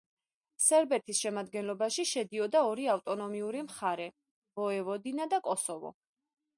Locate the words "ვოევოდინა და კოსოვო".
4.63-5.99